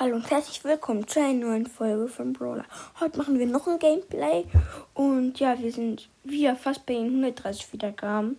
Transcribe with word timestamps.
Hallo 0.00 0.14
und 0.14 0.30
herzlich 0.30 0.62
willkommen 0.62 1.08
zu 1.08 1.18
einer 1.18 1.44
neuen 1.44 1.66
Folge 1.66 2.06
von 2.06 2.32
Brawler. 2.32 2.64
Heute 3.00 3.18
machen 3.18 3.36
wir 3.36 3.46
noch 3.46 3.66
ein 3.66 3.80
Gameplay 3.80 4.44
und 4.94 5.40
ja, 5.40 5.58
wir 5.58 5.72
sind 5.72 6.08
wieder 6.22 6.54
fast 6.54 6.86
bei 6.86 6.94
den 6.94 7.06
130 7.06 7.72
Wiedergaben 7.72 8.36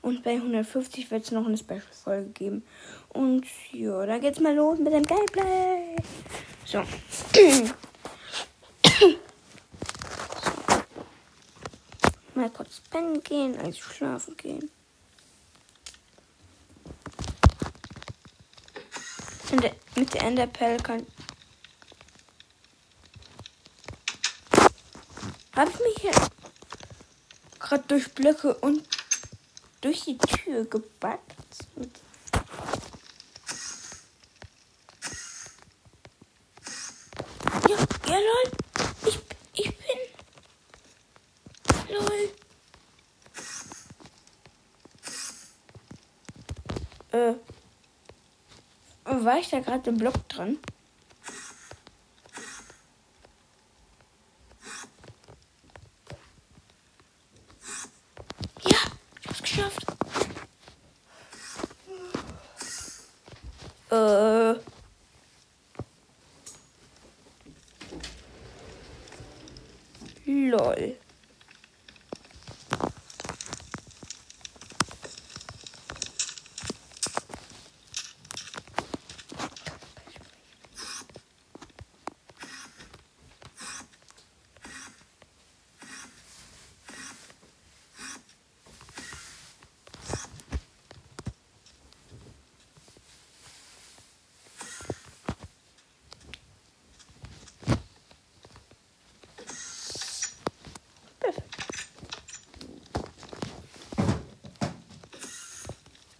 und 0.00 0.22
bei 0.22 0.36
150 0.36 1.10
wird 1.10 1.24
es 1.24 1.30
noch 1.30 1.44
eine 1.44 1.58
Special-Folge 1.58 2.30
geben. 2.30 2.64
Und 3.10 3.44
ja, 3.72 4.06
dann 4.06 4.22
geht's 4.22 4.40
mal 4.40 4.54
los 4.54 4.78
mit 4.78 4.94
dem 4.94 5.02
Gameplay. 5.02 5.96
So. 6.64 6.82
mal 12.34 12.48
kurz 12.48 12.80
pennen 12.90 13.22
gehen, 13.22 13.58
also 13.58 13.82
schlafen 13.82 14.34
gehen. 14.38 14.70
Der, 19.60 19.74
mit 19.96 20.14
der 20.14 20.22
Enderpell 20.22 20.78
kann. 20.78 21.06
Habe 25.54 25.70
ich 25.70 25.78
mich 25.78 25.96
hier 26.00 26.12
gerade 27.60 27.84
durch 27.86 28.12
Blöcke 28.14 28.54
und 28.54 28.82
durch 29.82 30.04
die 30.04 30.16
Tür 30.16 30.64
gebackt? 30.64 31.22
Ja, 37.68 37.76
ja, 38.08 38.16
lol. 38.16 38.52
Ich, 39.06 39.18
ich 39.52 39.76
bin. 39.76 39.98
Lol. 41.94 42.30
Äh. 47.12 47.51
War 49.20 49.38
ich 49.38 49.50
da 49.50 49.60
gerade 49.60 49.90
im 49.90 49.98
Block 49.98 50.26
dran? 50.30 50.58
Ja, 58.64 58.78
ich 59.20 59.28
hab's 59.28 59.42
geschafft. 59.42 59.86
Äh. 63.90 64.54
Lol. 70.24 70.96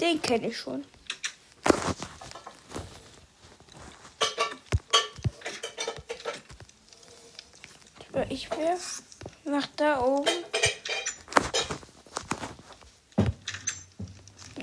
Den 0.03 0.21
kenne 0.21 0.49
ich 0.49 0.59
schon. 0.59 0.85
Ich 8.29 8.51
will 8.51 8.77
nach 9.45 9.69
da 9.77 10.01
oben. 10.01 10.27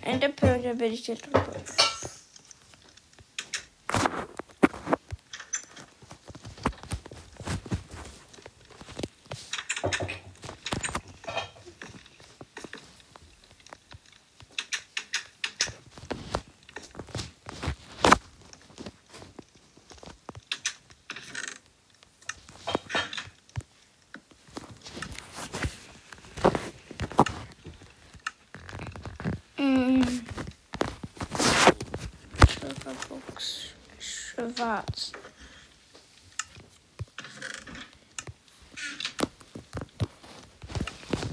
In 0.05 0.19
der 0.19 0.27
Pölle 0.29 0.75
bin 0.75 0.91
ich 0.91 1.07
jetzt 1.07 1.25
drüber. 1.25 1.78
Schwarz. 34.59 35.11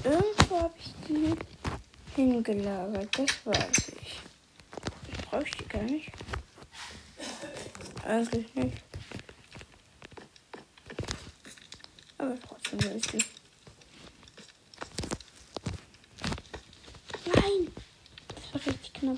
Irgendwo 0.03 0.61
habe 0.61 0.73
ich 0.79 0.93
die 1.05 1.35
hingelagert, 2.15 3.19
das 3.19 3.45
weiß 3.45 3.89
ich. 4.01 4.21
Ich 5.09 5.25
brauche 5.25 5.43
die 5.43 5.67
gar 5.67 5.81
nicht. 5.81 6.09
Eigentlich 8.05 8.55
nicht. 8.55 8.77
Aber 12.17 12.39
trotzdem 12.39 12.81
will 12.83 12.95
ich 12.95 13.07
die. 13.07 13.25
Nein! 17.25 17.73
Das 18.33 18.53
war 18.53 18.73
richtig 18.73 18.93
knapp. 18.93 19.17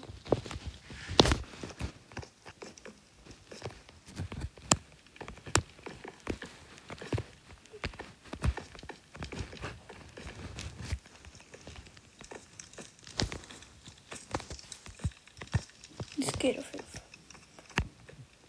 Das 16.18 16.34
geht 16.38 16.60
auf 16.60 16.66
jeden 16.74 16.86
Fall. 16.86 17.02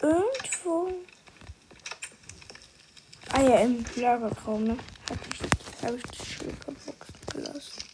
Irgendwo. 0.01 0.93
Ah 3.31 3.43
ja, 3.43 3.61
im 3.61 3.85
Lagerraum, 4.01 4.65
ne? 4.65 4.77
Hab 5.11 5.19
ich, 5.31 5.85
hab 5.85 5.95
ich 5.95 6.03
die 6.03 6.25
Schlägerbox 6.25 7.07
gelassen. 7.33 7.85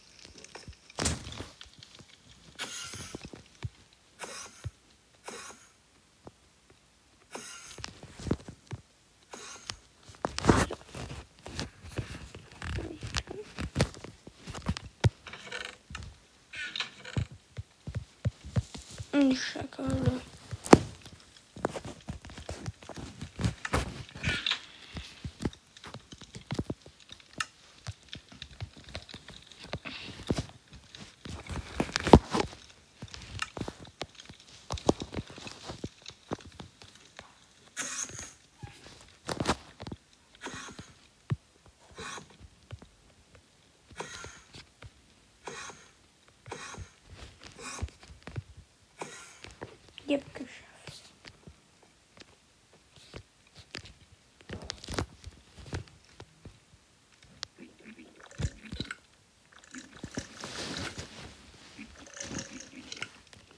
Schakale. 19.35 20.21
Yep, 50.09 50.23
geschafft. 50.35 51.03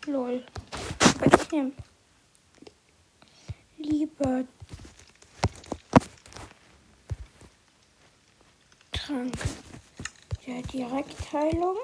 Lol. 0.07 0.44
Nehme 1.51 1.71
lieber 3.77 4.43
Trank 8.91 9.33
der 10.45 10.61
Direktheilung. 10.63 11.77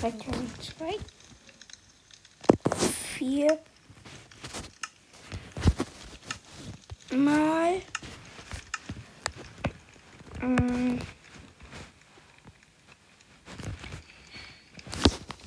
Titanic 0.00 0.62
2. 0.78 0.98
4 3.16 3.58
mal 7.12 7.80
ähm, 10.42 10.98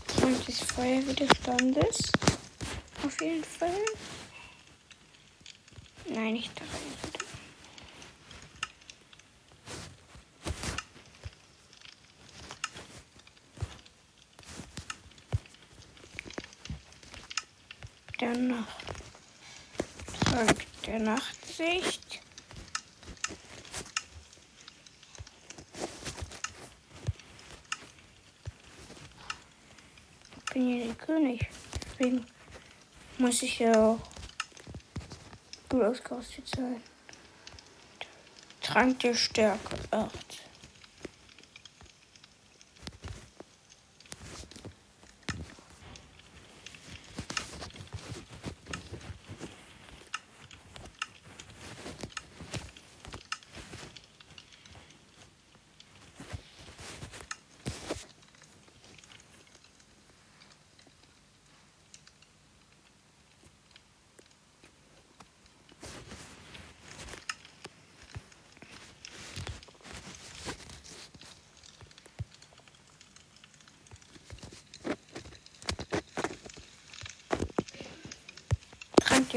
20 0.08 0.56
Feuerwiderstandes. 1.78 2.12
Auf 3.06 3.22
jeden 3.22 3.44
Fall. 3.44 3.86
Nein, 6.10 6.34
nicht 6.34 6.52
da 6.60 6.64
rein. 6.64 6.72
Noch 18.50 18.68
Trank 20.20 20.66
der 20.86 21.00
Nachtsicht. 21.00 22.22
Ich 30.36 30.54
bin 30.54 30.70
ja 30.70 30.86
der 30.86 30.96
König. 30.96 31.48
Deswegen 32.00 32.26
muss 33.18 33.42
ich 33.42 33.60
ja 33.60 33.74
auch 33.74 34.00
gut 35.70 35.84
ausgerüstet 35.84 36.48
sein. 36.48 36.82
Trank 38.62 39.00
der 39.00 39.16
Stärke 39.16 39.76
8. 39.92 40.47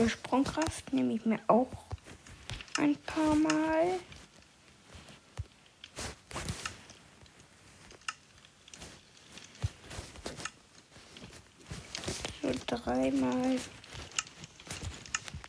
Der 0.00 0.08
Sprungkraft 0.08 0.94
nehme 0.94 1.12
ich 1.12 1.26
mir 1.26 1.38
auch 1.47 1.69
ein 2.79 2.97
paar 3.02 3.35
Mal. 3.35 4.00
So 12.41 12.50
dreimal. 12.67 13.58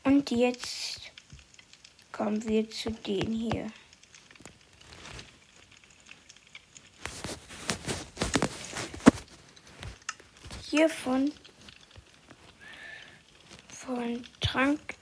Und 0.04 0.30
jetzt 0.32 1.00
kommen 2.12 2.46
wir 2.46 2.70
zu 2.70 2.92
den 2.92 3.32
hier. 3.32 3.68
Hiervon 10.70 11.32
von 13.70 14.26
Trank 14.52 14.96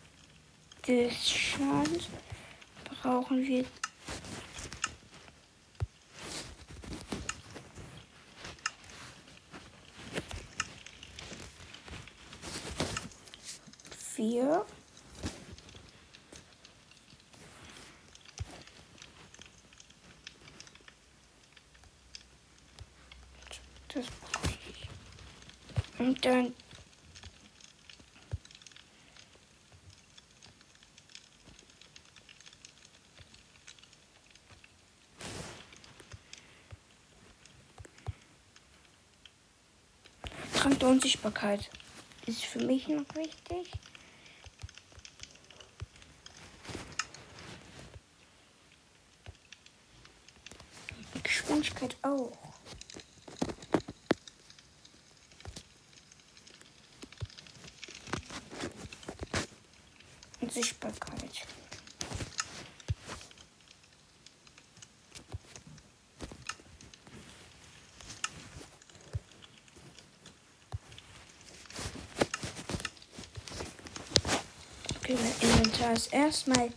des 0.87 1.27
Schadens 1.27 2.07
brauchen 2.83 3.41
wir 3.47 3.65
vier. 13.97 14.63
Das 23.87 24.05
brauche 24.05 24.57
ich. 24.69 24.89
Und 25.97 26.23
dann 26.23 26.53
Der 40.79 40.87
Unsichtbarkeit 40.87 41.69
ist 42.25 42.45
für 42.45 42.59
mich 42.59 42.87
noch 42.87 43.03
wichtig. 43.13 43.71
Geschwindigkeit 51.21 51.97
auch. 52.01 52.31
Unsichtbarkeit. 60.39 61.19
Okay, 75.01 75.17
ist 75.93 76.13
erstmal 76.13 76.69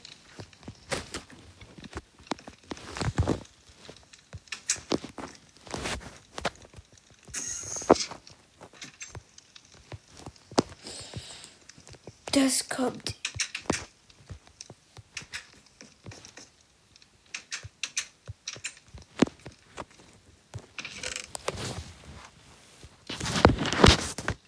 Das 12.32 12.66
kommt. 12.66 13.14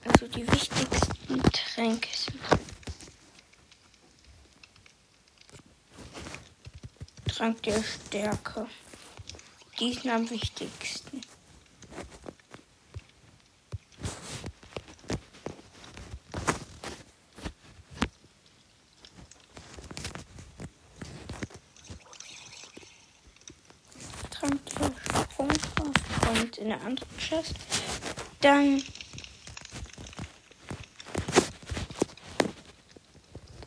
Also 0.06 0.26
die 0.28 0.50
wichtigsten 0.50 1.42
Tränke 1.52 2.08
sind 2.16 2.40
Trank 7.44 7.62
der 7.64 7.82
Stärke. 7.82 8.66
Die 9.78 9.92
sind 9.92 10.10
am 10.10 10.30
wichtigsten. 10.30 11.20
Trank 24.30 24.60
der 24.64 25.20
Sprungkraft 25.20 26.22
kommt 26.22 26.56
in 26.56 26.68
der 26.68 26.80
anderen 26.80 27.18
Chest. 27.18 27.56
Dann 28.40 28.82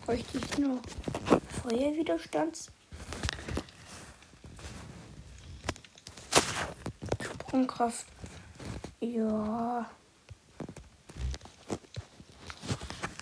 bräuchte 0.03 0.39
ich 0.39 0.57
nur 0.57 0.81
Feuerwiderstands. 1.61 2.71
Sprungkraft. 7.57 8.05
Ja. 8.99 9.89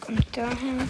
Kommt 0.01 0.37
dahin. 0.37 0.89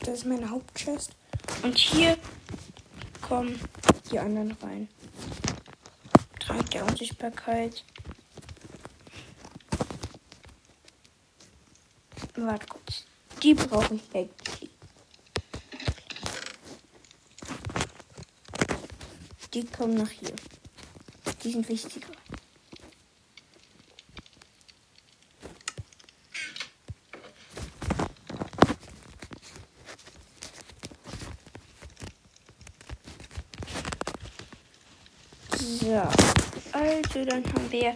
Das 0.00 0.08
ist 0.08 0.26
meine 0.26 0.48
Hauptchest. 0.48 1.16
Und 1.64 1.76
hier 1.76 2.16
kommen 3.20 3.58
die 4.12 4.18
anderen 4.20 4.52
rein. 4.62 4.88
Trank 6.38 6.70
der 6.70 6.86
Unsichtbarkeit. 6.86 7.84
Warte 12.36 12.66
kurz. 12.66 13.06
Die 13.42 13.54
brauche 13.54 13.94
ich 13.94 14.02
eigentlich. 14.14 14.61
Die 19.54 19.64
kommen 19.66 19.94
nach 19.94 20.08
hier. 20.08 20.32
Die 21.44 21.52
sind 21.52 21.68
wichtiger. 21.68 22.06
So, 35.58 35.98
also 36.72 37.24
dann 37.26 37.44
haben 37.44 37.70
wir 37.70 37.94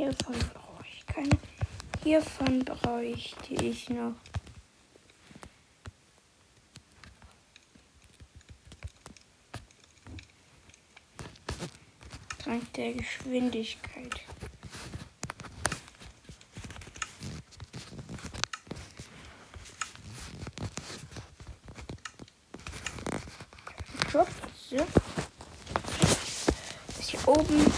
Hiervon 0.00 0.34
brauche 0.54 0.84
ich 0.88 1.06
keine. 1.06 1.38
Hiervon 2.02 2.64
bräuchte 3.10 3.54
ich 3.54 3.88
noch. 3.88 4.14
Trank 12.38 12.72
der 12.74 12.92
Geschwindigkeit. 12.94 14.20
Drop. 24.10 24.28
So. 24.68 24.76
Das 26.96 27.08
hier 27.08 27.28
oben. 27.28 27.72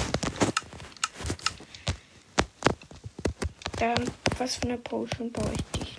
Dann, 3.78 4.10
was 4.42 4.56
für 4.56 4.64
eine 4.64 4.78
Potion 4.78 5.30
brauche 5.30 5.52
ich 5.52 5.62
dich? 5.78 5.98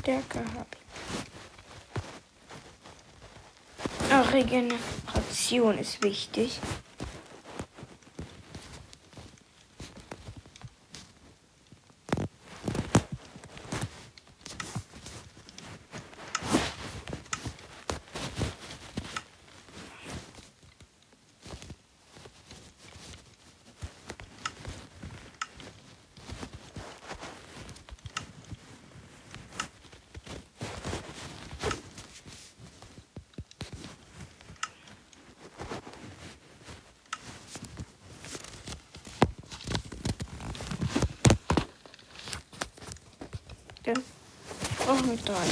Stärke 0.00 0.40
habe 0.40 0.66
ich. 0.72 0.80
Regeneration 4.32 5.78
ist 5.78 6.02
wichtig. 6.02 6.58
Stärke. 43.90 44.02
Brauchen 44.90 45.24
drei. 45.24 45.46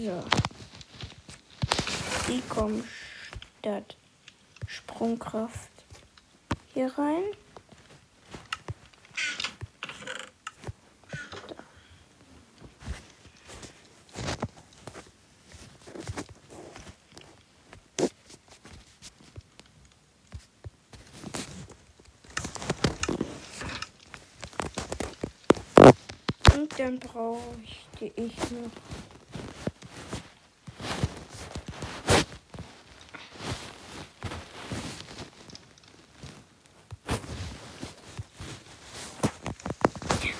So. 0.00 0.24
Die 2.26 2.40
kommen 2.48 2.82
statt 3.58 3.96
Sprungkraft 4.66 5.68
hier 6.72 6.90
rein. 6.96 7.24
dann 26.78 27.00
brauchte 27.00 27.60
ich 27.64 27.87
noch. 28.00 28.70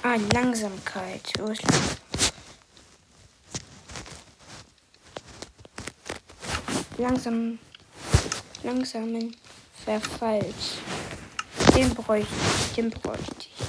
Ah, 0.03 0.17
Langsamkeit. 0.33 1.21
Wo 1.39 1.47
ist 1.47 1.63
Langsam. 6.97 7.59
Langsamen 8.63 9.37
Verfalls. 9.85 10.79
Den 11.75 11.95
bräuchte 11.95 12.29
ich. 12.33 12.75
Den 12.75 12.91
bräuchte 12.91 13.35
ich. 13.41 13.69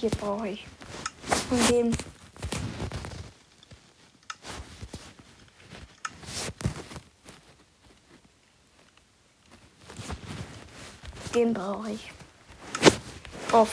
hier 0.00 0.10
brauche 0.28 0.48
ich. 0.48 0.66
Von 1.48 1.66
dem. 1.68 1.92
Den 11.34 11.54
brauche 11.54 11.92
ich. 11.92 12.10
Oft. 13.52 13.72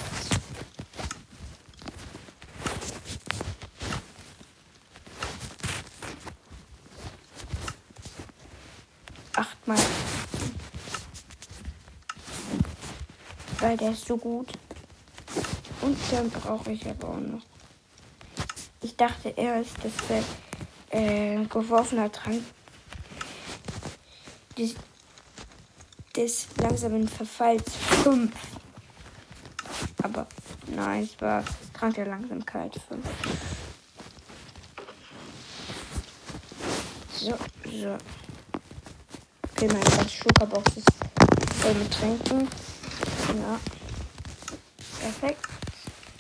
Achtmal. 9.34 9.78
Weil 13.60 13.76
der 13.76 13.92
ist 13.92 14.06
so 14.06 14.16
gut. 14.16 14.48
Und 15.86 15.96
dann 16.10 16.32
brauche 16.32 16.72
ich 16.72 16.84
aber 16.90 17.10
auch 17.10 17.20
noch. 17.20 17.44
Ich 18.82 18.96
dachte 18.96 19.30
erst, 19.30 19.76
das 19.84 19.94
wäre 20.10 20.24
äh, 20.90 21.46
geworfener 21.46 22.12
Trank 22.12 22.42
des, 24.58 24.74
des 26.16 26.48
langsamen 26.58 27.08
Verfalls 27.08 27.72
5. 28.04 28.32
Aber 30.02 30.26
nein, 30.66 31.04
es 31.04 31.22
war 31.22 31.44
Trank 31.76 31.94
der 31.94 32.08
Langsamkeit 32.08 32.74
5. 32.88 33.06
So, 37.12 37.30
so. 37.30 37.98
Okay, 39.52 39.68
mein 39.68 39.84
ganzes 39.84 40.14
Schluckerbox 40.14 40.78
ist 40.78 40.90
voll 41.62 41.74
mit 41.76 41.92
Tränken. 41.92 42.48
Ja. 43.28 43.75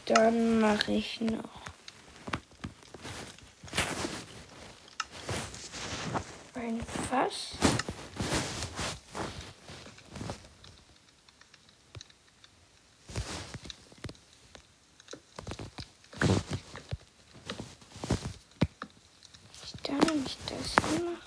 Dann 0.05 0.59
mache 0.59 0.91
ich 0.91 1.19
noch. 1.19 1.61
Ein 6.53 6.79
Fass. 7.09 7.57
Ich 19.63 20.37
das 20.45 20.75
hier 20.87 21.05
machen. 21.05 21.19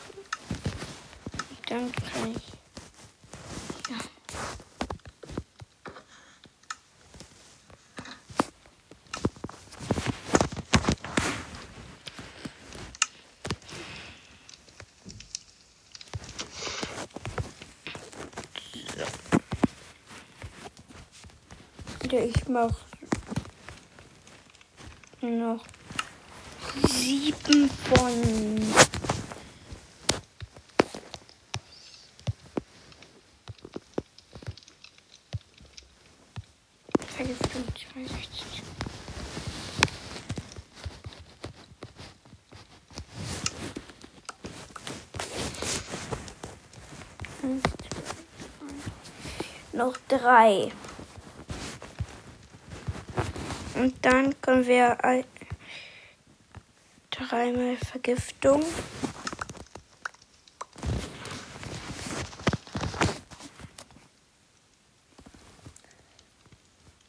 Dann 1.68 1.92
kann 1.92 2.36
ich 2.36 2.57
wieder. 22.10 22.24
Ich 22.24 22.48
mach 22.48 22.72
noch 25.20 25.64
sieben 26.88 27.70
von. 27.70 28.58
Noch 49.72 49.96
drei. 50.08 50.72
Und 53.78 53.94
dann 54.04 54.40
können 54.40 54.66
wir 54.66 54.98
dreimal 57.10 57.76
Vergiftung. 57.76 58.64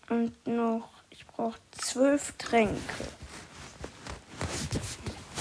Und 0.10 0.46
noch, 0.46 0.90
ich 1.10 1.26
brauche 1.26 1.58
zwölf 1.72 2.34
Tränke. 2.38 2.78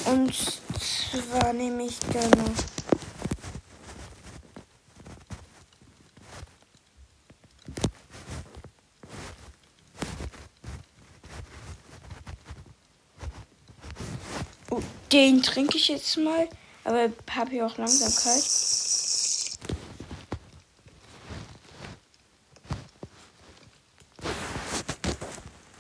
Und 0.07 0.35
zwar 0.35 1.53
nehme 1.53 1.85
ich 1.85 1.99
dann 1.99 2.31
noch 2.31 2.79
Den 15.11 15.43
trinke 15.43 15.79
ich 15.79 15.89
jetzt 15.89 16.17
mal. 16.19 16.49
Aber 16.85 17.11
habe 17.35 17.51
hier 17.51 17.67
auch 17.67 17.77
Langsamkeit. 17.79 18.45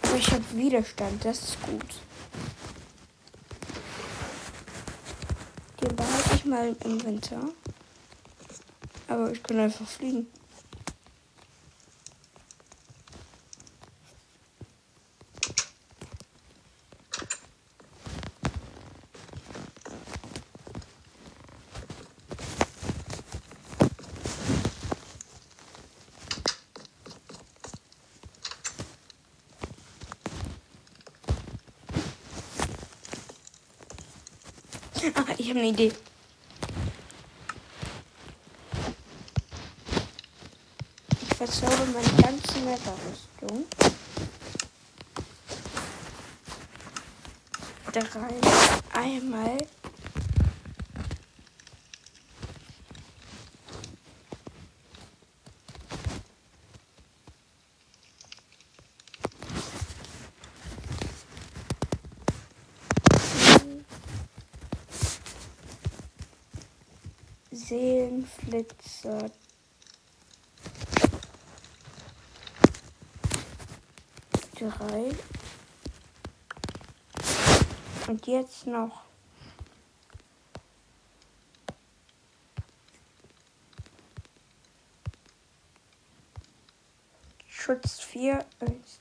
Aber 0.03 0.17
ich 0.17 0.31
habe 0.31 0.45
Widerstand. 0.53 1.25
Das 1.25 1.43
ist 1.43 1.63
gut. 1.63 1.95
Den 5.83 5.97
behalte 5.97 6.35
ich 6.35 6.45
mal 6.45 6.77
im 6.85 7.05
Winter. 7.05 7.41
Aber 9.09 9.31
ich 9.31 9.43
kann 9.43 9.61
einfach 9.61 9.87
fliegen. 9.87 10.27
Ah, 35.15 35.35
ich 35.49 35.55
habe 35.55 35.61
eine 35.61 35.71
Idee. 35.71 35.93
Ich 41.23 41.37
verzauber 41.39 41.87
meine 41.87 42.23
ganze 42.23 42.59
Netherrüstung. 42.59 43.65
Drei. 47.91 49.01
Einmal. 49.01 49.67
Seelenflitzer. 67.69 69.31
Drei. 74.59 75.11
Und 78.07 78.27
jetzt 78.27 78.67
noch. 78.67 79.03
Schutz 87.51 88.01
4, 88.01 88.47
1, 88.61 89.01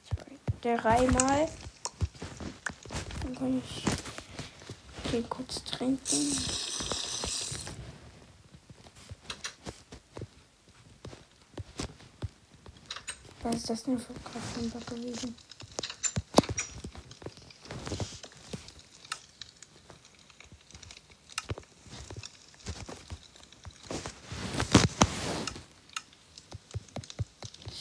2, 0.61 0.75
dreimal. 0.75 1.47
Dann 3.21 3.35
kann 3.35 3.59
ich 3.59 3.85
hier 5.09 5.23
kurz 5.23 5.63
trinken. 5.63 6.76
Was 13.47 13.55
ist 13.55 13.69
das 13.69 13.83
denn 13.83 13.97
für 13.97 14.13
Krafthammer 14.13 14.85
gewesen? 14.85 15.33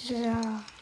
So. 0.06 0.76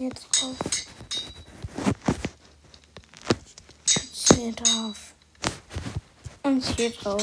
hier 0.00 0.08
drauf. 0.08 0.56
Hier 4.40 4.52
drauf. 4.52 5.12
Und 6.42 6.64
hier 6.64 6.90
drauf. 6.92 7.22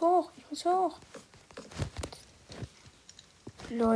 hoch, 0.00 0.30
ich 0.36 0.50
muss 0.50 0.64
hoch. 0.66 0.98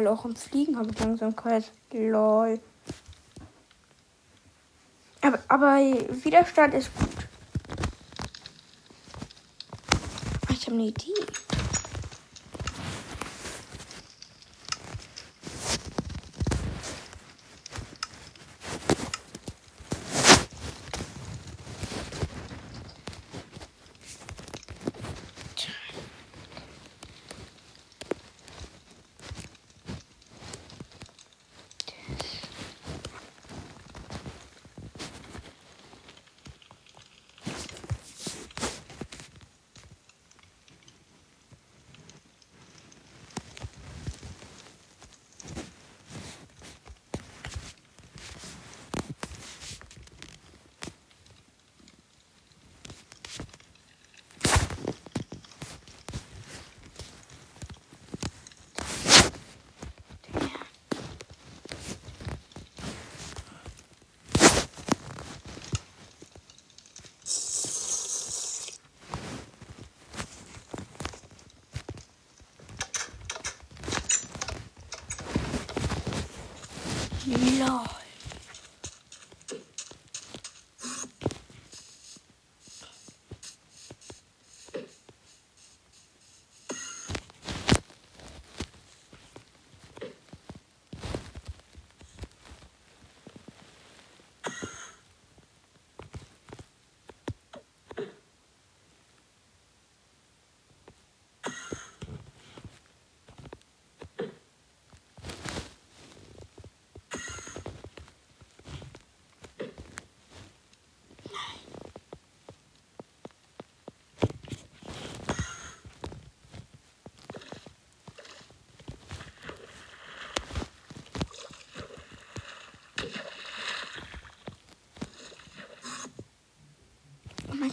Lol, 0.05 0.13
auch 0.13 0.25
im 0.25 0.37
Fliegen 0.37 0.77
habe 0.77 0.91
ich 0.91 1.01
Langsamkeit. 1.01 1.73
Lol. 1.93 2.61
Aber, 5.23 5.39
aber 5.49 5.77
Widerstand 6.23 6.75
ist 6.75 6.91
gut. 6.97 7.09
Ich 10.51 10.67
habe 10.67 10.77
eine 10.77 10.85
Idee. 10.85 11.24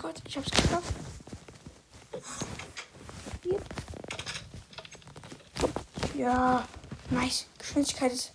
Gott, 0.01 0.21
ich 0.25 0.35
hab's 0.35 0.49
geschafft. 0.49 0.93
Ja, 6.17 6.67
nice. 7.11 7.45
Geschwindigkeit 7.59 8.11
ist 8.11 8.31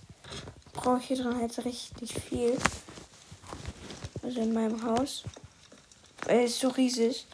brauche 0.87 1.00
ich 1.00 1.07
hier 1.07 1.16
drin 1.16 1.40
halt 1.40 1.64
richtig 1.64 2.14
viel. 2.14 2.57
Also 4.22 4.40
in 4.40 4.55
meinem 4.55 4.81
Haus. 4.85 5.24
Weil 6.26 6.44
es 6.44 6.52
ist 6.52 6.61
so 6.61 6.68
riesig. 6.68 7.26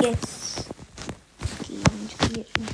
Jetzt 0.00 0.68
gehen 1.66 1.82
wir 2.30 2.46
in 2.54 2.68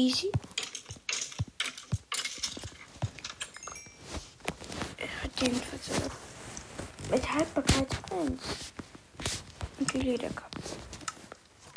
Easy. 0.00 0.32
Hat 5.22 5.42
jedenfalls 5.42 6.10
mit 7.10 7.30
Haltbarkeit 7.30 7.88
1. 8.10 8.72
Und 9.78 9.92
die 9.92 9.98
Lederkappe. 9.98 10.58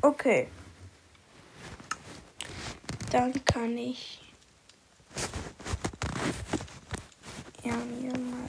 Okay. 0.01 0.47
Dann 3.11 3.43
kann 3.43 3.77
ich 3.77 4.21
ja 7.65 7.75
mir 7.75 8.17
mal 8.17 8.47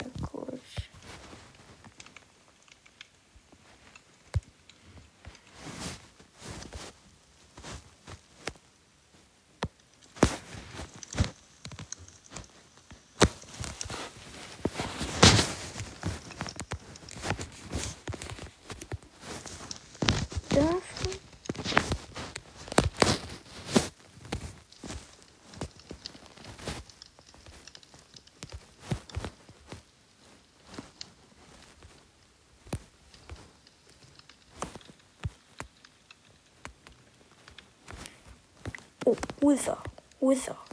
Wither. 39.45 39.77
Wither. 40.19 40.64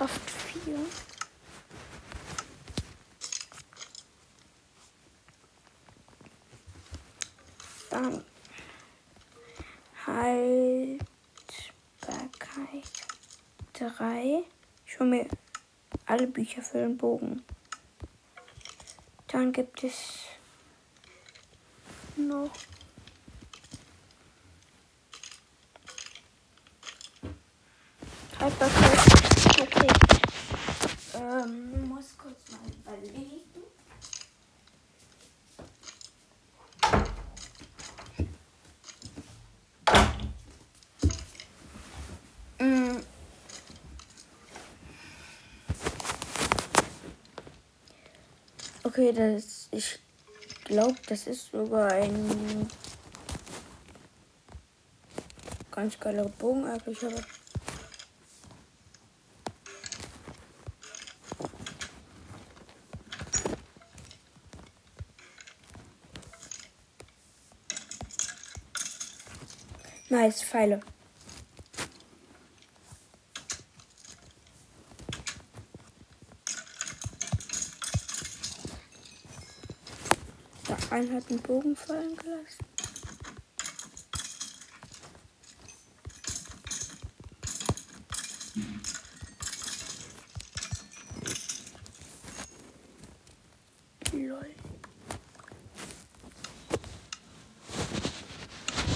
Kraft 0.00 0.30
4. 0.30 0.78
Dann 7.90 8.24
Haltbarkeit 10.06 11.00
3. 13.74 14.42
Ich 14.86 14.98
hole 14.98 15.10
mir 15.10 15.28
alle 16.06 16.26
Bücher 16.28 16.62
für 16.62 16.78
den 16.78 16.96
Bogen. 16.96 17.44
Dann 19.26 19.52
gibt 19.52 19.84
es 19.84 20.20
noch 22.16 22.50
Haltbarkeit. 28.38 28.99
Okay. 29.72 29.86
Ähm, 31.14 31.88
muss 31.88 32.16
kurz 32.18 32.40
mal 32.50 32.94
überlegen. 32.96 33.40
Okay, 48.82 49.12
das 49.12 49.68
ich 49.70 49.98
glaube, 50.64 50.96
das 51.06 51.26
ist 51.28 51.52
sogar 51.52 51.92
ein 51.92 52.68
ganz 55.70 55.98
geile 56.00 56.28
Bogen 56.38 56.64
eigentlich, 56.66 57.02
aber. 57.04 57.22
Nice, 70.20 70.42
Pfeile. 70.42 70.80
Der 80.68 80.76
eine 80.90 81.14
hat 81.14 81.30
einen 81.30 81.40
Bogen 81.40 81.74
fallen 81.74 82.14
gelassen. 82.16 82.66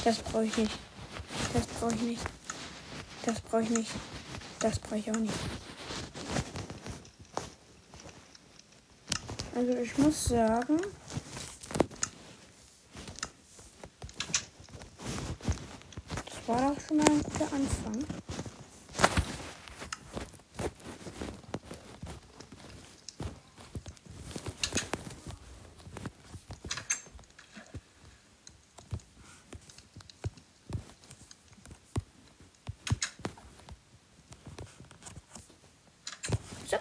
Das 0.04 0.18
brauche 0.18 0.44
ich 0.44 0.56
nicht. 0.58 0.93
Das 1.84 1.92
brauche 1.92 2.02
ich 2.02 2.08
nicht. 2.08 2.22
Das 3.26 3.40
brauche 3.40 3.62
ich 3.62 3.70
nicht. 3.70 3.90
Das 4.58 4.78
brauche 4.78 4.96
ich 4.96 5.10
auch 5.10 5.16
nicht. 5.16 5.34
Also 9.54 9.72
ich 9.72 9.98
muss 9.98 10.24
sagen, 10.24 10.78
das 16.24 16.48
war 16.48 16.74
doch 16.74 16.80
schon 16.88 16.96
mal 16.96 17.06
ein 17.06 17.22
guter 17.22 17.52
Anfang. 17.52 18.04
So. 36.66 36.78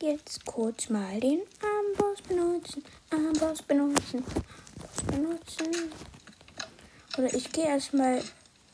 Jetzt 0.00 0.41
kurz 0.52 0.90
mal 0.90 1.18
den 1.18 1.40
Armboss 1.62 2.20
benutzen. 2.28 2.84
Armboss 3.10 3.62
benutzen. 3.62 4.22
Armboss 4.22 5.02
benutzen. 5.06 5.92
Oder 7.16 7.32
ich 7.34 7.50
gehe 7.52 7.66
erstmal 7.66 8.22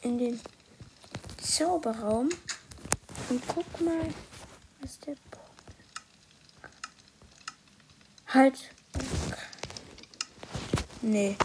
in 0.03 0.19
den 0.19 0.41
Zauberraum 1.41 2.31
und 3.29 3.43
guck 3.47 3.81
mal, 3.81 4.09
was 4.81 4.99
der 5.01 5.15
Punkt. 5.31 5.49
Halt. 8.27 8.59
Nee. 11.01 11.37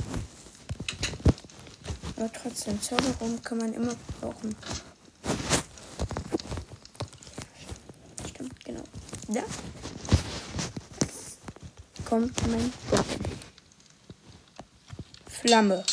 Aber 2.18 2.32
trotzdem, 2.32 2.82
Zauberraum 2.82 3.40
kann 3.44 3.60
man 3.60 3.74
immer 3.74 3.96
brauchen. 4.20 4.56
Stimmt, 8.28 8.66
genau. 8.66 8.84
Da 9.28 9.44
kommt 12.14 12.48
mein. 12.48 12.72
Flamme. 15.26 15.84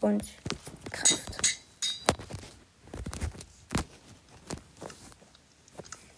Und 0.00 0.24
Kraft. 0.90 1.58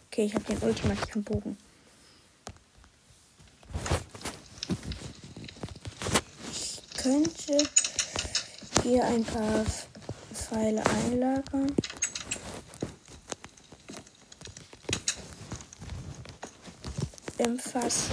Okay, 0.07 0.27
ich 0.27 0.35
habe 0.37 0.45
den 0.45 0.59
ultimativen 0.59 1.25
Bogen. 1.25 1.59
Ich 6.53 6.81
könnte 6.97 7.69
hier 8.85 9.05
ein 9.05 9.25
paar 9.25 9.65
Pfeile 10.33 10.87
einlagern. 10.87 11.75
Im 17.47 17.61
Fass. 17.61 18.09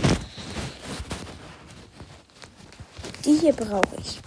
Die 3.25 3.35
hier 3.35 3.53
brauche 3.53 3.95
ich. 3.97 4.19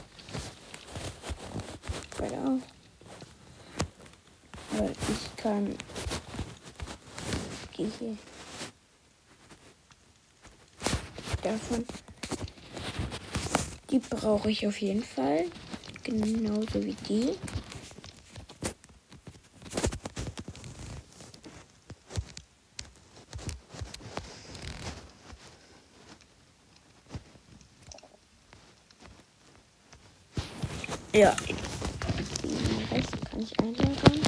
Aber 4.73 4.91
ich 4.91 5.37
kann 5.37 5.77
die 7.79 7.89
hier 8.01 8.17
davon. 11.41 11.87
Die 13.91 14.01
brauche 14.01 14.51
ich 14.51 14.67
auf 14.67 14.81
jeden 14.81 15.05
Fall. 15.05 15.45
Genauso 16.03 16.83
wie 16.83 16.97
die. 17.09 17.39
Ja. 31.17 31.35
Den 32.43 32.89
Rest 32.93 33.11
kann 33.31 33.41
ich 33.41 33.59
einlagern. 33.59 34.21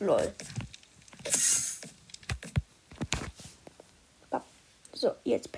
Lol. 0.00 0.32
Bap. 4.30 4.44
So, 4.94 5.12
jetzt 5.24 5.52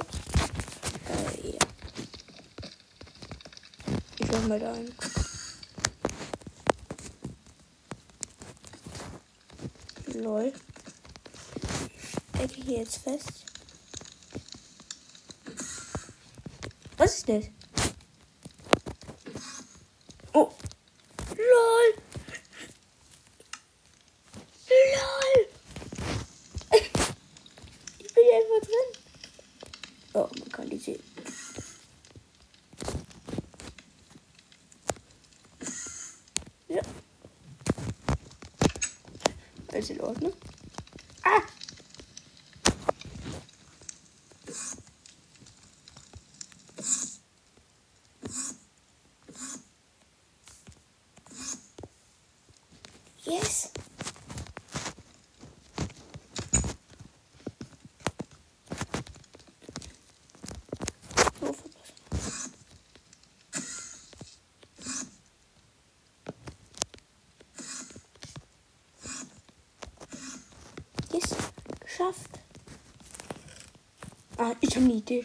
ich 0.00 0.20
kurz. 0.22 0.44
Äh, 1.08 1.50
ja. 1.52 1.58
Ich 4.18 4.32
mach 4.32 4.48
mal 4.48 4.60
da 4.60 4.72
ein. 4.72 4.92
Lol. 10.14 10.52
Stecke 12.34 12.62
hier 12.62 12.78
jetzt 12.78 12.98
fest. 12.98 13.44
Was 16.96 17.18
ist 17.18 17.28
das? 17.28 17.44
Oh. 20.32 20.52
Lol. 21.36 21.94
Lol. 24.68 25.48
Ich 27.98 28.14
bin 28.14 28.24
hier 28.24 28.36
einfach 28.36 28.60
drin. 28.66 28.88
Oh, 30.14 30.28
man 30.40 30.48
kann 30.50 30.70
die 30.70 30.78
sehen. 30.78 31.02
Ja. 36.68 36.82
Alles 39.72 39.90
in 39.90 40.00
Ordnung. 40.00 40.32
Ah! 41.22 41.42
Yes. 53.24 53.70
Oh, 61.40 61.52
verpasst. 61.52 61.94
Yes, 71.12 71.36
geschafft. 71.80 72.40
Ah, 74.78 74.80
ich 74.80 74.84
habe 74.84 74.92
eine 74.92 75.00
Idee. 75.00 75.24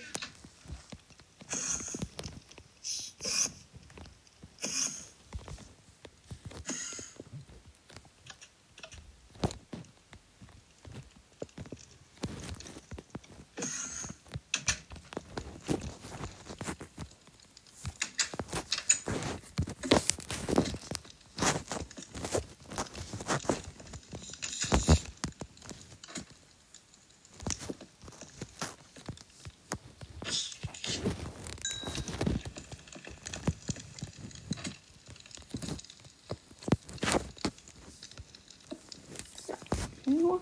nur 40.06 40.42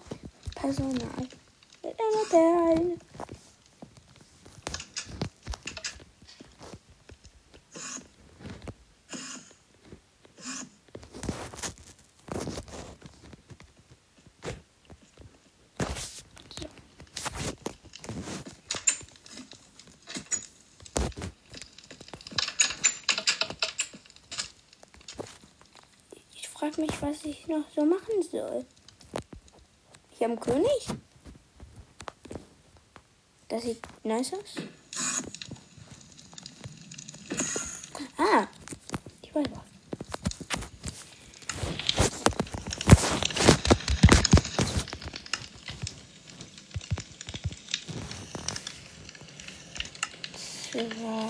Personal. 0.72 1.28
Mit 1.84 2.00
einer 2.00 2.30
Perle. 2.30 2.98
Ich 26.34 26.48
frage 26.48 26.80
mich, 26.80 27.02
was 27.02 27.26
ich 27.26 27.46
noch 27.48 27.70
so 27.76 27.84
machen 27.84 28.24
soll. 28.32 28.66
Ich 30.22 30.24
habe 30.24 30.34
einen 30.34 30.40
König. 30.40 30.88
Das 33.48 33.64
sieht 33.64 33.82
nice 34.04 34.34
aus. 34.34 34.54
Ah, 38.20 38.46
die 39.26 39.34
Weiber. 39.34 39.64
Zwar 50.70 51.30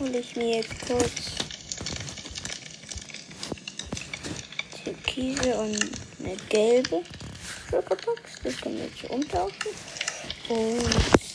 hole 0.00 0.18
ich 0.18 0.34
mir 0.34 0.56
jetzt 0.56 0.84
kurz 0.88 1.12
türkise 4.82 5.56
und 5.58 5.92
eine 6.18 6.36
gelbe 6.48 7.04
Schokobox. 7.70 8.20
Das 8.42 8.56
können 8.60 8.76
wir 8.76 8.84
jetzt 8.84 8.98
hier 8.98 9.10
umtauschen. 9.10 9.70
Und 10.48 11.26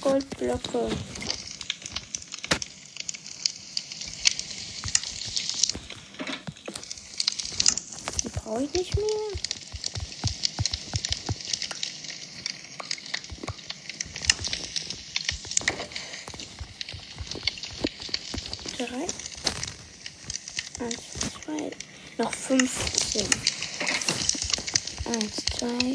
Goldblöcke. 0.00 0.90
Die 8.22 8.28
brauche 8.28 8.62
ich 8.64 8.72
nicht 8.74 8.96
mehr. 8.96 9.21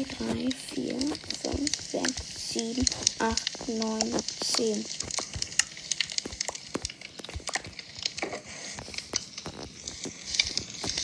3, 0.08 0.50
4, 0.74 0.98
5, 1.42 1.70
6, 1.90 2.52
7, 2.52 2.86
8, 3.18 3.68
9, 3.68 4.14
10. 4.40 4.84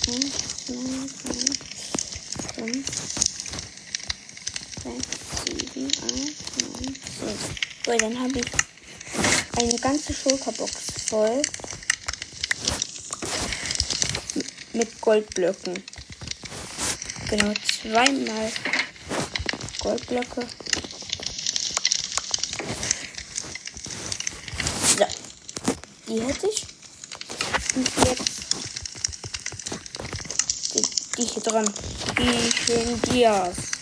Eins, 0.07 0.33
zwei, 2.55 2.73
sechs, 4.83 5.19
sieben, 5.45 5.87
acht, 5.87 6.63
neun, 6.63 6.95
zehn. 6.95 6.95
So, 7.85 7.99
dann 7.99 8.19
habe 8.21 8.39
ich 8.39 8.47
eine 9.57 9.79
ganze 9.79 10.13
Schulterbox 10.13 10.73
voll 11.07 11.43
mit 14.75 15.01
Goldblöcken. 15.01 15.83
Genau, 17.31 17.55
zweimal 17.55 18.53
Goldblöcke. 19.85 20.47
So, 24.97 25.05
die 26.09 26.23
hätte 26.23 26.47
ich. 26.47 26.67
Und 27.77 27.91
jetzt 28.07 28.33
die, 30.73 30.83
die 31.19 31.27
hier 31.27 31.43
dran. 31.43 31.75
Die 32.19 32.51
schönen 32.51 33.03
Dias. 33.03 33.75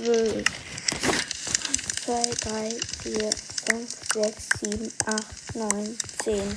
zwölf. 0.00 0.44
Zwei, 2.04 2.30
drei, 2.40 2.70
vier, 3.02 3.30
fünf, 3.68 3.90
sechs, 4.12 4.48
sieben, 4.60 4.92
acht, 5.06 5.54
neun, 5.54 5.98
zehn. 6.24 6.56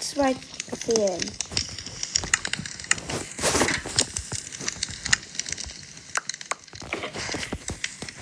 Zwei 0.00 0.34
fehlen. 0.84 1.30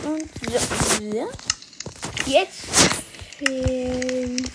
Und 0.02 0.30
so. 0.50 1.04
Ja. 1.14 1.26
Jetzt 2.26 2.64
fehlen 3.38 4.50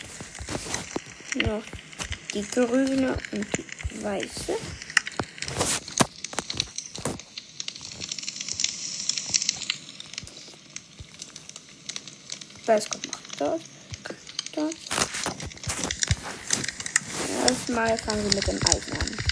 noch 1.36 1.64
die 2.34 2.42
grüne 2.50 3.18
und 3.32 3.48
die 3.58 4.04
weiße. 4.04 4.58
Weiß 12.66 12.90
kommt 12.90 13.08
noch 13.08 13.20
dort. 13.38 13.62
dort. 14.54 14.76
Erstmal 17.80 17.98
fangen 17.98 18.30
wir 18.30 18.36
mit 18.36 18.48
dem 18.48 18.60
Eisen 18.68 18.92
an. 18.92 19.30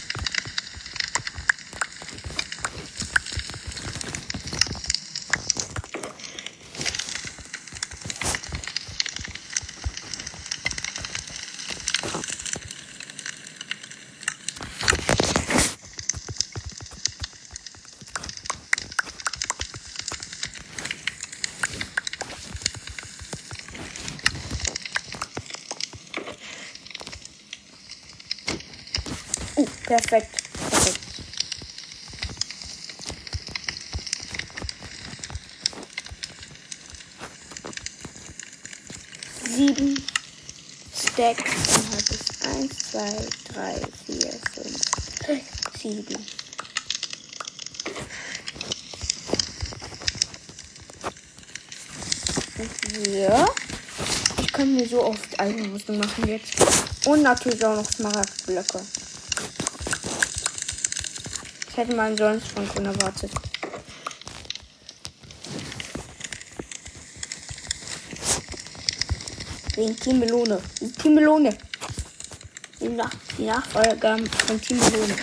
Uh, 29.60 29.66
perfekt. 29.88 30.44
perfekt. 30.70 31.00
Sieben 39.56 40.04
Stacks. 40.94 41.44
Dann 41.74 41.86
habe 41.92 42.04
ich 42.12 42.48
eins, 42.48 42.92
zwei, 42.92 43.16
drei, 43.54 43.82
vier, 44.06 44.32
fünf, 44.54 44.82
sechs, 45.26 45.82
sieben. 45.82 46.26
Ja. 53.14 53.48
Ich 54.40 54.52
kann 54.52 54.76
mir 54.76 54.88
so 54.88 55.04
oft 55.04 55.40
Eisenrüstung 55.40 55.98
machen 55.98 56.28
jetzt. 56.28 56.56
Und 57.06 57.24
natürlich 57.24 57.64
auch 57.64 57.76
noch 57.76 57.92
Smaragdblöcke. 57.92 58.82
Hätte 61.78 61.96
man 61.96 62.18
sonst 62.18 62.48
von 62.48 62.68
Kuhn 62.68 62.86
erwartet. 62.86 63.30
Wegen 69.76 69.96
Team 70.00 70.18
Melone. 70.18 70.60
Team 71.00 71.14
Melone. 71.14 71.56
Die, 72.82 72.90
Nach 72.90 73.12
die 73.38 73.46
Nachfolger 73.46 74.18
von 74.48 74.60
Team 74.60 74.80
Boom. 74.80 75.16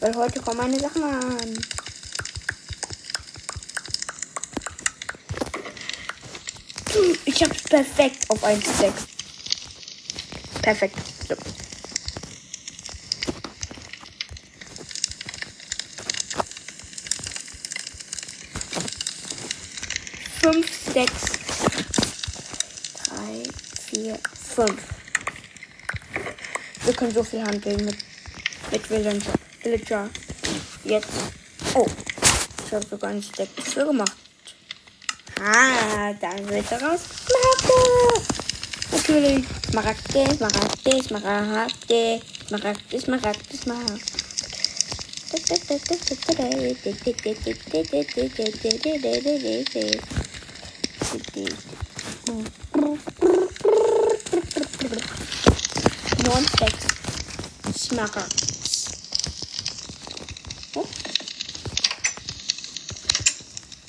Weil 0.00 0.14
heute 0.14 0.40
kommen 0.40 0.56
meine 0.56 0.80
Sachen 0.80 1.02
an. 1.02 1.58
Ich 7.26 7.42
hab's 7.42 7.62
perfekt 7.64 8.30
auf 8.30 8.42
1,6. 8.42 8.92
Perfekt. 10.62 11.11
So. 20.42 20.50
Fünf, 20.50 20.66
sechs, 20.92 21.12
drei, 23.04 23.42
vier, 23.90 24.18
fünf. 24.54 24.82
Wir 26.84 26.94
können 26.94 27.14
so 27.14 27.22
viel 27.22 27.42
handeln 27.42 27.84
mit, 27.84 27.96
mit 28.72 28.90
Villager. 28.90 30.10
Jetzt. 30.84 31.08
Oh. 31.74 31.86
Ich 32.66 32.74
habe 32.74 32.86
sogar 32.86 33.10
einen 33.10 33.22
Stack 33.22 33.48
dafür 33.56 33.86
gemacht. 33.86 34.12
Ah, 35.40 36.12
dann 36.20 36.48
wird 36.48 36.66
daraus 36.70 37.00
Smaragde. 37.28 38.26
Natürlich. 38.90 39.44
Smaragde, 39.70 40.36
Smaragde, 40.36 41.02
Smaragde, 41.04 42.20
Smaragde, 42.48 43.00
Smaragde, 43.00 43.56
Smaragde. 43.56 44.22
Neun 49.32 50.21
Stacks. 56.62 56.86
Smaragds. 57.74 58.90
Oh. 60.74 60.86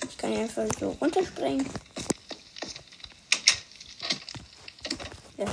Ich 0.10 0.18
kann 0.18 0.34
einfach 0.34 0.68
so 0.80 0.90
runterspringen. 1.02 1.70
Ja. 5.38 5.46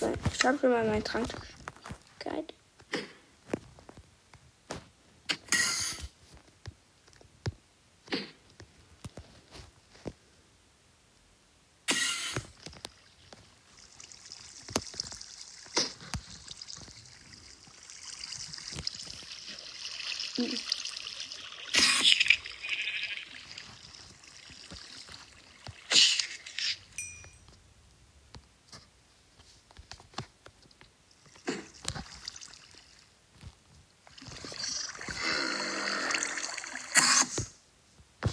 So. 0.00 0.12
Schreibe 0.44 0.58
schon 0.58 0.70
mal 0.72 0.84
meinen 0.84 1.02
Trankigkeit. 1.02 2.52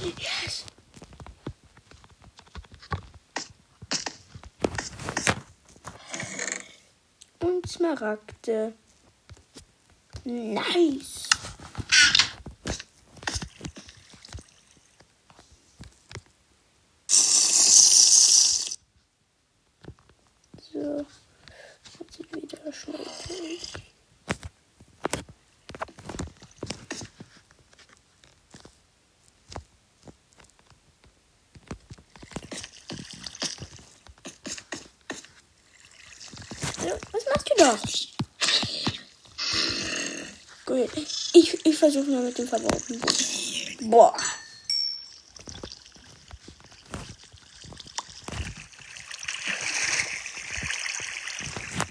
Yes. 0.04 0.66
Und 7.40 7.71
Smaragde. 7.82 8.74
Nice. 10.24 11.28
So. 20.72 21.06
Jetzt 22.00 22.14
sind 22.18 22.36
wieder 22.36 22.72
schnell 22.72 22.98
durch. 23.28 23.74
So, 36.82 37.61
Gut. 40.66 40.90
Ich, 41.34 41.66
ich 41.66 41.78
versuche 41.78 42.10
mal 42.10 42.24
mit 42.24 42.38
dem 42.38 42.48
verbauten. 42.48 43.02
Boah. 43.90 44.16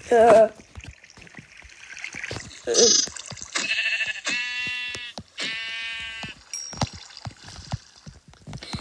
Äh. 0.09 0.49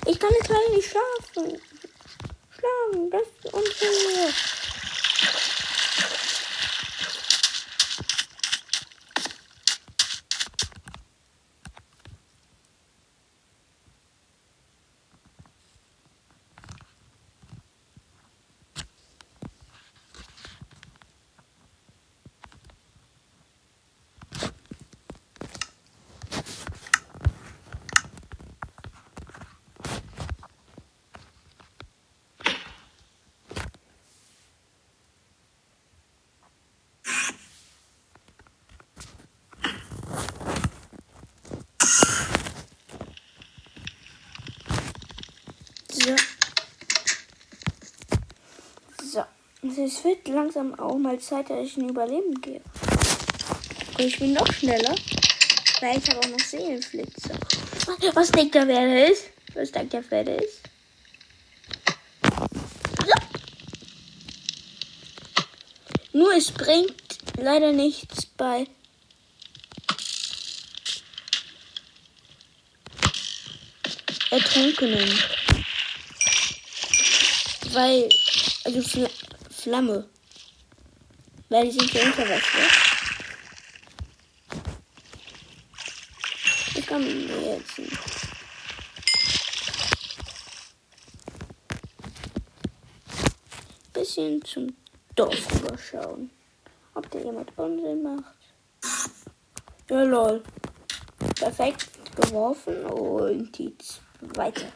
Ich 0.06 0.18
kann 0.18 0.30
jetzt 0.32 0.48
leider 0.48 0.70
nicht 0.74 0.90
schlafen. 0.90 1.60
Schlafen, 2.50 3.10
das 3.10 3.22
ist 3.22 3.54
unfair. 3.54 4.34
So. 45.92 46.16
So. 49.02 49.24
Also 49.70 49.84
es 49.84 50.02
wird 50.02 50.26
langsam 50.26 50.76
auch 50.80 50.98
mal 50.98 51.16
Zeit, 51.20 51.48
dass 51.48 51.64
ich 51.64 51.76
ein 51.76 51.90
Überleben 51.90 52.40
gehe. 52.40 52.60
Und 53.96 54.04
ich 54.04 54.18
bin 54.18 54.32
noch 54.32 54.52
schneller. 54.52 54.96
Weil 55.80 55.96
ich 55.96 56.08
habe 56.08 56.18
auch 56.18 56.28
noch 56.28 56.40
Seelenflitzer. 56.40 57.38
Was, 58.12 58.32
denkt 58.32 58.56
ihr, 58.56 58.66
wer 58.66 58.80
der 58.80 59.12
ist? 59.12 59.26
Was 59.54 59.70
denkt 59.70 59.94
ihr, 59.94 60.02
wer 60.08 60.24
der 60.24 60.42
ist? 60.42 60.58
Nur 66.12 66.34
es 66.34 66.50
bringt 66.50 66.96
leider 67.36 67.72
nichts 67.72 68.26
bei. 68.26 68.66
Ertrunkenen. 74.32 75.16
Weil, 77.72 78.08
also 78.64 79.08
Flamme. 79.60 80.08
Weil 81.50 81.66
die 81.66 81.78
sind 81.78 81.92
ja 81.92 82.02
unter 82.04 82.22
Wasser. 82.22 82.58
Ich 86.74 86.86
kann 86.86 87.02
mir 87.02 87.56
jetzt 87.56 87.78
ein 87.78 87.88
bisschen 93.92 94.44
zum 94.44 94.76
Dorf 95.14 95.54
rüberschauen. 95.54 96.30
Ob 96.94 97.10
da 97.10 97.18
jemand 97.18 97.50
Unsinn 97.58 98.02
macht. 98.02 98.36
Ja, 99.90 100.02
lol. 100.04 100.42
Perfekt 101.34 101.90
geworfen 102.16 102.86
und 102.86 103.58
die 103.58 103.76
zweite. 104.32 104.72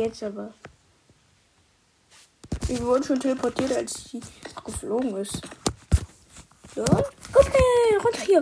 Jetzt 0.00 0.22
aber. 0.22 0.54
Ich 2.68 2.80
wurde 2.80 3.04
schon 3.04 3.20
teleportiert, 3.20 3.70
als 3.72 4.04
sie 4.04 4.22
geflogen 4.64 5.14
ist. 5.18 5.42
So, 6.74 6.82
komm 6.86 7.44
her, 7.44 8.00
runter 8.02 8.22
hier. 8.24 8.40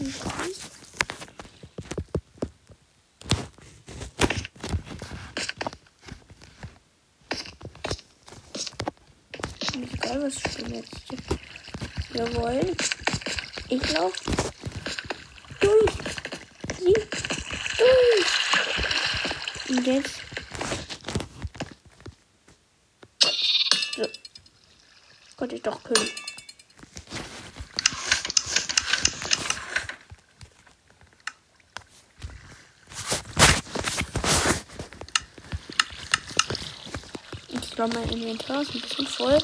Egal, 0.00 0.50
was 10.28 10.36
ich 10.36 10.56
denn 10.56 10.74
jetzt 10.74 10.92
Jawohl. 12.12 12.60
Ich 13.68 13.92
laufe 13.92 14.18
durch. 15.60 15.92
Sie 16.78 16.94
durch. 17.78 18.26
Und 19.68 19.86
jetzt. 19.86 20.20
So. 23.96 24.06
Konnte 25.36 25.56
ich 25.56 25.62
doch 25.62 25.82
können. 25.82 26.08
Ich 37.48 37.70
glaube, 37.70 37.94
mein 37.94 38.08
Inventar 38.10 38.62
ist 38.62 38.74
ein 38.74 38.80
bisschen 38.80 39.06
voll. 39.06 39.38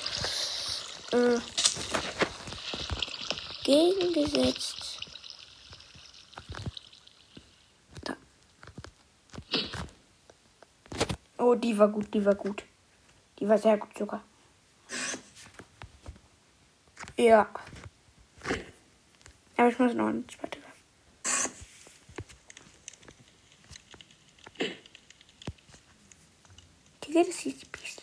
Äh, 1.15 1.39
gegengesetzt. 3.63 4.99
Da. 8.03 8.17
Oh, 11.39 11.55
die 11.55 11.79
war 11.79 11.87
gut, 11.87 12.13
die 12.13 12.25
war 12.25 12.35
gut. 12.35 12.65
Die 13.39 13.49
war 13.49 13.59
sehr 13.59 13.79
gut 13.79 13.97
sogar. 13.97 14.25
Ja. 17.17 17.49
Aber 19.57 19.69
ich 19.69 19.79
muss 19.79 19.95
noch 19.95 20.09
eine 20.09 20.27
zweite 20.27 20.59
sagen. 20.59 20.83
Die 27.05 27.13
geht 27.13 27.29
es 27.29 27.45
jetzt 27.45 27.63
ein 27.67 27.71
bisschen. 27.71 27.95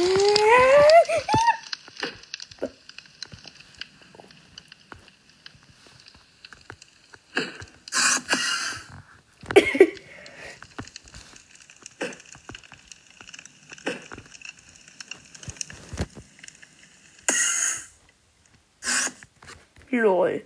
Lol. 19.92 20.46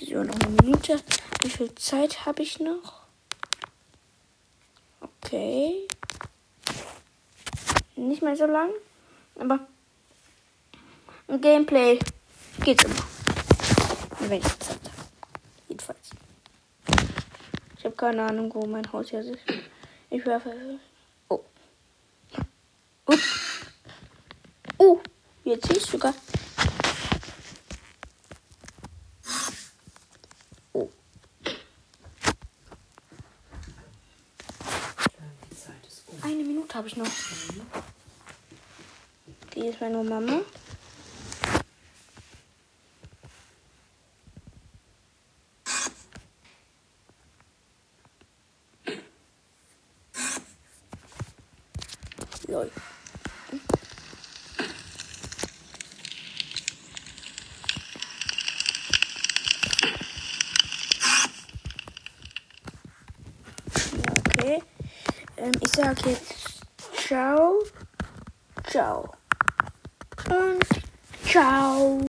So, 0.00 0.22
noch 0.22 0.34
eine 0.40 0.48
Minute. 0.62 1.02
Wie 1.42 1.50
viel 1.50 1.74
Zeit 1.74 2.24
habe 2.26 2.42
ich 2.42 2.60
noch? 2.60 3.02
Okay. 5.00 5.86
Nicht 7.96 8.22
mehr 8.22 8.36
so 8.36 8.46
lang. 8.46 8.70
Aber 9.38 9.66
im 11.28 11.40
Gameplay 11.40 11.98
geht's 12.62 12.84
immer. 12.84 12.94
Wenn 14.20 14.38
ich 14.38 14.58
Zeit 14.58 14.76
habe. 14.76 15.08
Jedenfalls. 15.68 16.10
Ich 17.78 17.84
habe 17.84 17.96
keine 17.96 18.22
Ahnung, 18.26 18.54
wo 18.54 18.66
mein 18.66 18.90
Haus 18.92 19.10
jetzt 19.10 19.30
ist. 19.30 19.40
Ich 20.10 20.24
werfe. 20.26 20.78
Oh. 21.28 21.40
Ups. 23.06 23.22
Oh, 24.78 25.00
jetzt 25.44 25.66
sehe 25.66 25.76
ich 25.78 25.86
sogar. 25.86 26.14
Oh. 30.72 30.88
Die 35.50 35.56
Zeit 35.56 35.86
ist. 35.86 36.04
Eine 36.22 36.44
Minute 36.44 36.74
habe 36.74 36.88
ich 36.88 36.96
noch. 36.96 37.06
Die 39.78 39.84
ist 39.84 40.55